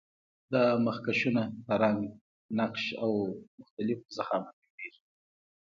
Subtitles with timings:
[0.53, 2.01] دا مخکشونه په رنګ،
[2.57, 3.11] نقش او
[3.59, 5.01] مختلف ضخامت جوړیږي.